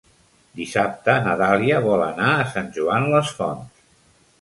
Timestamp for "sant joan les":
2.57-3.35